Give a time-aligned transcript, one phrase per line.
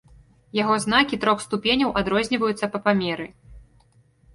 [0.59, 3.33] Яго знакі трох ступеняў адрозніваюцца па памеры.